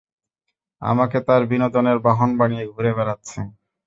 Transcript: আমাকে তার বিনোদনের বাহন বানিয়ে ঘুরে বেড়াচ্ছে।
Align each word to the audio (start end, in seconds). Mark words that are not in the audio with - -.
আমাকে 0.81 1.17
তার 1.27 1.41
বিনোদনের 1.51 1.97
বাহন 2.05 2.29
বানিয়ে 2.39 2.65
ঘুরে 2.73 2.91
বেড়াচ্ছে। 2.97 3.39